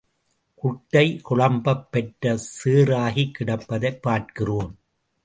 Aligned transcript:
குட்டை 0.55 1.19
குழப்பப் 1.21 1.91
பெற்றுச் 1.91 2.47
சேறாகிக் 2.55 3.31
கிடப்பதைப் 3.39 4.01
பார்க்கிறோம். 4.01 4.71